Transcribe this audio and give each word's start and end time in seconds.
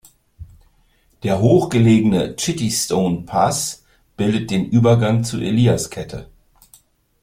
Der 1.21 1.41
hoch 1.41 1.69
gelegene 1.69 2.35
"Chitistone-Pass" 2.35 3.85
bildet 4.17 4.49
den 4.49 4.65
Übergang 4.67 5.23
zur 5.23 5.41
Eliaskette. 5.43 6.27